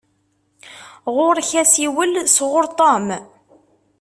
[1.15, 3.07] Ɣuṛ-k asiwel sɣuṛ Tom.